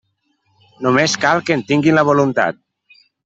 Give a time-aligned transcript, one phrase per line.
[0.85, 2.61] Només cal que en tinguin la voluntat.